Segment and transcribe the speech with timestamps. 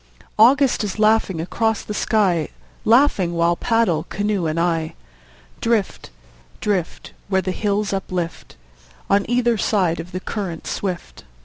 [0.39, 2.49] August is laughing across the sky,
[2.85, 4.95] Laughing while paddle, canoe and I,
[5.59, 6.09] Drift,
[6.59, 8.55] drift, Where the hills uplift
[9.11, 11.23] On either side of the current swift.